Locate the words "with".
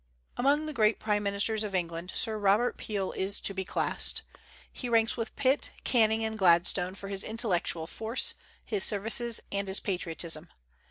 5.15-5.35